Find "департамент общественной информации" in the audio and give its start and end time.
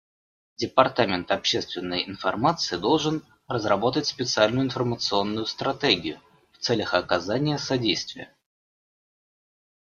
0.57-2.75